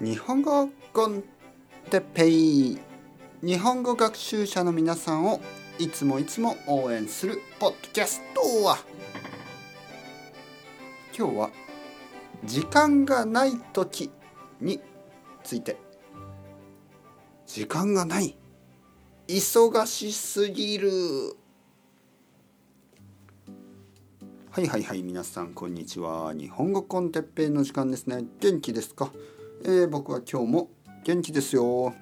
[0.00, 1.22] 日本語コン
[1.88, 2.78] テペイ
[3.42, 5.40] 日本語学習者の皆さんを
[5.78, 8.78] いつもいつも応援するポッドキャストは。
[11.16, 11.50] 今日は
[12.44, 14.10] 時間がない時
[14.60, 14.80] に
[15.44, 15.76] ついて。
[17.46, 18.36] 時間がない。
[19.28, 20.90] 忙しすぎる。
[24.50, 26.34] はいはいはい皆さんこんにちは。
[26.34, 28.24] 日本語コンテッペイの時間ですね。
[28.40, 29.12] 元気ですか、
[29.66, 30.68] えー、僕は今日も
[31.04, 31.94] 元気ですよ。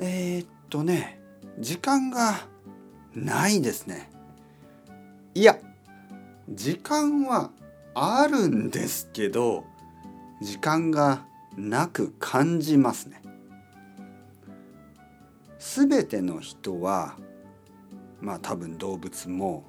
[0.00, 1.20] えー、っとね
[1.60, 2.48] 時間が
[3.14, 4.10] ないですね。
[5.36, 5.56] いや
[6.48, 7.52] 時間は
[7.94, 9.64] あるんですけど
[10.42, 11.24] 時間が
[11.56, 13.22] なく感じますね。
[15.60, 17.16] すべての人は
[18.20, 19.62] まあ多分動物も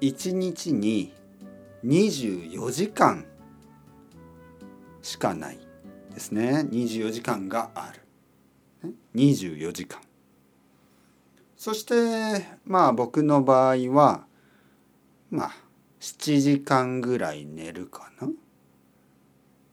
[0.00, 1.12] 1日に
[1.84, 3.26] 24時間
[5.04, 5.58] しかない
[6.14, 6.66] ですね。
[6.70, 7.92] 24時間があ
[8.82, 8.94] る。
[9.14, 10.00] 24時間。
[11.56, 14.24] そしてまあ僕の場合は
[15.30, 15.50] まあ
[16.00, 18.28] 7時間ぐらい寝るかな。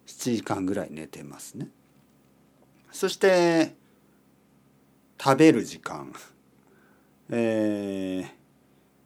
[0.06, 1.70] 7時間ぐらい寝てますね。
[2.92, 3.74] そして
[5.18, 6.14] 食べる時間。
[7.30, 8.30] えー、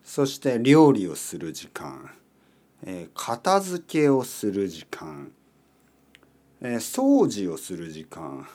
[0.03, 2.11] そして料理をする時間、
[2.83, 5.31] えー、片付けをする時間、
[6.65, 8.47] えー、掃除をする時間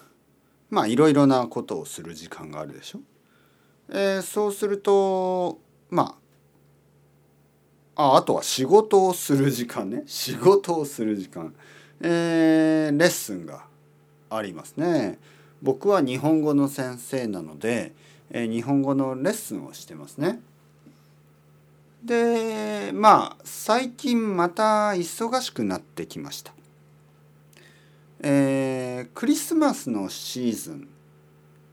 [0.68, 3.00] まあいろいろなことをする時間があるでしょ。
[3.88, 6.16] えー、そうするとま
[7.94, 11.54] ああとは仕事をする時間ね仕事をする時間、
[12.00, 13.64] えー、レッスンが
[14.28, 15.18] ありますね。
[15.62, 17.92] 僕は日本語の先生なので、
[18.30, 20.40] えー、日本語のレッスンをしてますね。
[22.04, 26.52] でまあ最近また忙しくなってきました。
[28.22, 30.88] えー、クリスマスのシーズン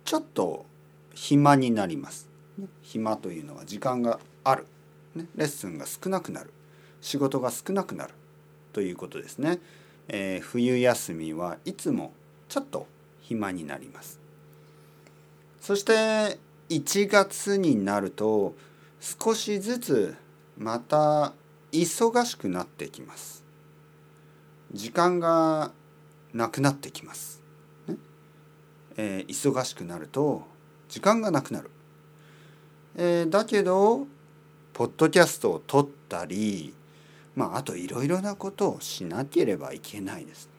[0.06, 0.66] ちょっと
[1.14, 2.30] 暇になります。
[2.82, 4.66] 暇というのは時間がある、
[5.16, 6.52] ね、レッスンが少なくなる
[7.02, 8.14] 仕事が少なくなる
[8.74, 9.60] ということですね。
[10.08, 12.14] えー、冬休みはいつも
[12.48, 12.88] ちょっと
[13.22, 14.20] 暇になります。
[15.60, 18.56] そして1月になると
[19.00, 20.16] 少しずつ
[20.58, 21.34] また
[21.72, 23.46] 忙しくなってきます
[24.72, 25.72] 時間が
[26.38, 27.42] なくなってきます、
[27.88, 27.96] ね。
[28.96, 30.44] えー、忙しくなると
[30.88, 31.72] 時間がなくなる、
[32.96, 34.08] えー、だけど
[34.74, 36.74] ポッドキャストを撮ったり
[37.36, 40.50] まああといろいろなことをしなければいけないです。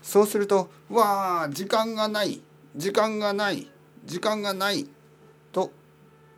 [0.00, 2.40] そうするとわあ時間がない
[2.76, 3.68] 時間がない
[4.04, 4.86] 時間がない
[5.50, 5.72] と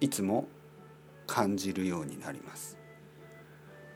[0.01, 0.49] いつも
[1.27, 2.79] 感じるようになります。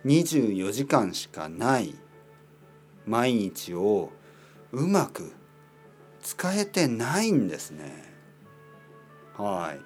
[0.04, 1.94] 24時間しかない
[3.06, 4.10] 毎日を
[4.72, 5.32] うまく
[6.22, 8.04] 使えてないんですね。
[9.36, 9.80] はい。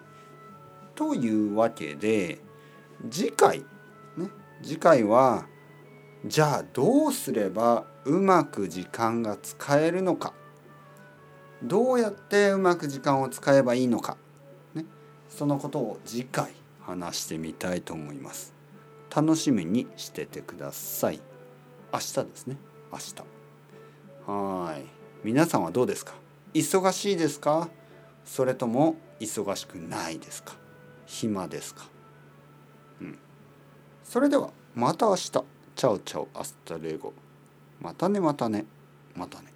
[0.95, 2.41] というわけで
[3.11, 3.61] 次回
[4.17, 4.29] ね
[4.63, 5.47] 次回は
[6.25, 10.33] じゃあどうすればうまく時間が使えるのか。
[11.63, 14.19] どうやってうまく時間を使えばいいのか、
[14.75, 14.85] ね、
[15.29, 18.55] そのことを次回話してみたいと思います。
[19.15, 21.21] 楽しみにしててください。
[21.93, 22.59] 明日ですね。
[22.93, 24.31] 明日。
[24.31, 24.85] はい。
[25.25, 26.15] 皆さんはどうですか？
[26.55, 27.69] 忙しいですか？
[28.25, 30.55] それとも忙しくないですか？
[31.07, 31.87] 暇ですか？
[33.01, 33.19] うん。
[34.05, 35.31] それではまた明日。
[35.31, 37.13] Chao chao hasta luego。
[37.81, 38.65] またねまたね。
[39.15, 39.53] またね。